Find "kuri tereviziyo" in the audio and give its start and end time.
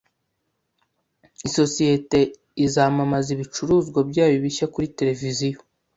4.73-5.59